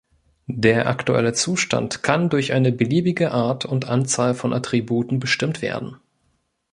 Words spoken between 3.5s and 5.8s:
und Anzahl von Attributen bestimmt